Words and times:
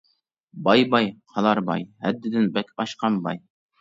باي-باي، 0.67 1.11
قالار 1.33 1.59
باي، 1.69 1.85
ھەددىدىن 2.07 2.49
بەك 2.57 2.73
ئاشقان 2.81 3.21
باي. 3.29 3.45